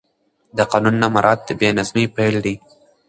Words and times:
د 0.57 0.59
قانون 0.71 0.95
نه 1.01 1.07
مراعت 1.15 1.41
د 1.45 1.49
بې 1.59 1.69
نظمۍ 1.77 2.05
پیل 2.15 2.35
دی 2.45 2.55